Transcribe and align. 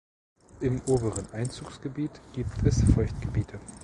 Im 0.61 0.81
oberen 0.87 1.29
Einzugsgebiet 1.31 2.09
gibt 2.33 2.63
es 2.65 2.81
Feuchtgebiete. 2.95 3.59